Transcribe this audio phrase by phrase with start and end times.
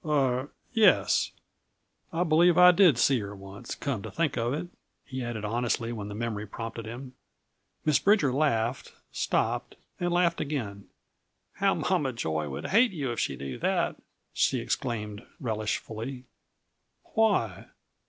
[0.03, 1.31] "Er yes,
[2.11, 4.67] I believe I did see her once, come to think of it,"
[5.05, 7.13] he added honestly when memory prompted him.
[7.85, 10.85] Miss Bridger laughed, stopped, and laughed again.
[11.57, 13.95] "How Mama Joy would hate you if she knew that!"
[14.33, 16.23] she exclaimed relishfully.
[17.13, 17.67] "Why?"